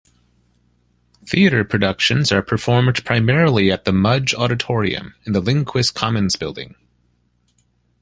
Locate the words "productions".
1.63-2.31